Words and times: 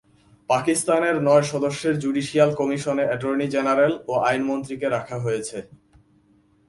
পাকিস্তানের 0.49 1.15
নয় 1.27 1.45
সদস্যের 1.51 1.95
জুডিশিয়াল 1.99 2.49
কমিশনে 2.59 3.03
অ্যাটর্নি 3.07 3.47
জেনারেল 3.55 3.93
ও 4.07 4.13
আইনমন্ত্রীকে 4.29 4.87
রাখা 4.89 5.17
হয়েছে। 5.19 5.57